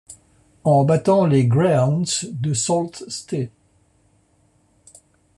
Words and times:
En 0.63 0.83
battant 0.83 1.27
les 1.27 1.45
Greyhounds 1.45 2.25
de 2.31 2.55
Sault 2.55 3.03
Ste. 3.07 3.51